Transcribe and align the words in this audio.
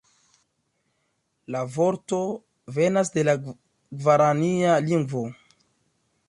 La 1.55 1.61
vorto 1.75 2.21
venas 2.79 3.13
de 3.19 3.25
la 3.29 3.37
gvarania 3.51 4.75
lingvo. 4.89 5.25